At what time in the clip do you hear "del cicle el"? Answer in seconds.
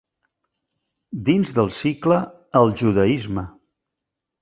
1.59-2.77